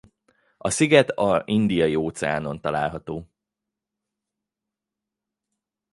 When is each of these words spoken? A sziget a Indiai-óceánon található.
A 0.57 0.69
sziget 0.69 1.09
a 1.09 1.41
Indiai-óceánon 1.45 2.61
található. 2.61 3.29